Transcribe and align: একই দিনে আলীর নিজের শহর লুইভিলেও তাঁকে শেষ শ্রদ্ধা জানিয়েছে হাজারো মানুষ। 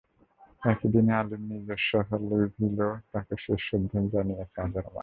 একই 0.63 0.87
দিনে 0.93 1.13
আলীর 1.19 1.41
নিজের 1.49 1.81
শহর 1.89 2.19
লুইভিলেও 2.29 2.91
তাঁকে 3.11 3.35
শেষ 3.43 3.59
শ্রদ্ধা 3.67 3.99
জানিয়েছে 4.13 4.57
হাজারো 4.63 4.87
মানুষ। 4.87 4.99